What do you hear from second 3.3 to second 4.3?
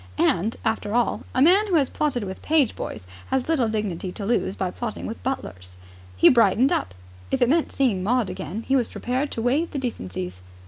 little dignity to